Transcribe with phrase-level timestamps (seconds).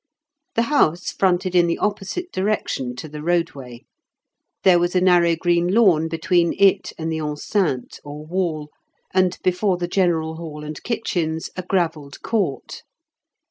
[0.55, 3.85] The house fronted in the opposite direction to the roadway;
[4.63, 8.69] there was a narrow green lawn between it and the enceinte, or wall,
[9.13, 12.81] and before the general hall and kitchens a gravelled court.